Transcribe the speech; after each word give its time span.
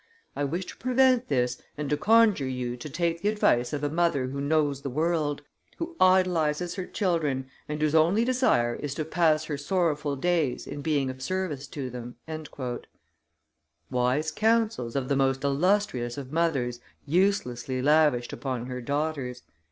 I 0.35 0.45
wish 0.45 0.65
to 0.65 0.77
prevent 0.77 1.27
this 1.27 1.61
and 1.77 1.87
to 1.91 1.95
conjure 1.95 2.47
you 2.47 2.75
to 2.75 2.89
take 2.89 3.21
the 3.21 3.29
advice 3.29 3.71
of 3.71 3.83
a 3.83 3.89
mother 3.91 4.25
who 4.29 4.41
knows 4.41 4.81
the 4.81 4.89
world, 4.89 5.43
who 5.77 5.95
idolizes 6.01 6.73
her 6.73 6.87
children, 6.87 7.45
and 7.69 7.79
whose 7.79 7.93
only 7.93 8.25
desire 8.25 8.73
is 8.73 8.95
to 8.95 9.05
pass 9.05 9.43
her 9.45 9.59
sorrowful 9.59 10.15
days 10.15 10.65
in 10.65 10.81
being 10.81 11.11
of 11.11 11.21
service 11.21 11.67
to 11.67 11.91
them." 11.91 12.15
Wise 13.91 14.31
counsels 14.31 14.95
of 14.95 15.07
the 15.07 15.15
most 15.15 15.43
illustrious 15.43 16.17
of 16.17 16.31
mothers 16.31 16.79
uselessly 17.05 17.79
lavished 17.79 18.33
upon 18.33 18.65
her 18.65 18.81
daughters! 18.81 19.43